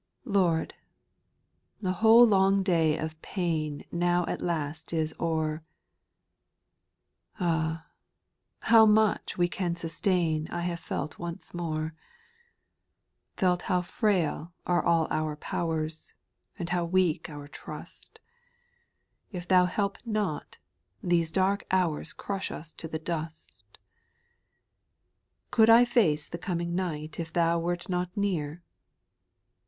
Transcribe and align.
1. 0.23 0.33
T 0.33 0.39
ORD, 0.39 0.73
a 1.83 1.91
whole 1.91 2.25
long 2.25 2.63
day 2.63 2.97
of 2.97 3.21
pain 3.21 3.83
IJ 3.93 3.93
Now 3.93 4.25
at 4.25 4.41
last 4.41 4.93
is 4.93 5.13
o'er 5.19 5.61
1 7.37 7.47
Ah 7.51 7.83
I 7.83 8.65
how 8.65 8.87
much 8.87 9.37
we 9.37 9.47
can 9.47 9.75
sustain 9.75 10.47
I 10.47 10.61
have 10.61 10.79
felt 10.79 11.19
once 11.19 11.53
more; 11.53 11.93
Felt 13.37 13.61
how 13.61 13.83
frail 13.83 14.51
are 14.65 14.83
all 14.83 15.05
our 15.11 15.35
powers, 15.35 16.15
And 16.57 16.69
how 16.71 16.83
weak 16.83 17.29
our 17.29 17.47
trust; 17.47 18.19
If 19.31 19.47
Thou 19.47 19.65
help 19.65 19.99
not, 20.03 20.57
these 21.03 21.31
dark 21.31 21.63
hours 21.69 22.11
Crush 22.11 22.49
us 22.49 22.73
to 22.73 22.87
the 22.87 22.97
dust. 22.97 23.63
2. 23.73 23.79
Could 25.51 25.69
I 25.69 25.85
face 25.85 26.27
the 26.27 26.39
coming 26.39 26.73
night, 26.73 27.19
If 27.19 27.31
Thou 27.31 27.59
wert 27.59 27.87
not 27.87 28.09
near 28.17 28.63